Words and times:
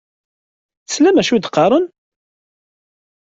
Teslam 0.87 1.15
d 1.17 1.21
acu 1.21 1.33
i 1.35 1.39
d-qqaṛen? 1.39 1.85